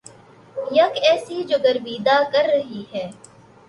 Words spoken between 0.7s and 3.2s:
یک ایسی جو گرویدہ کر رہی ہے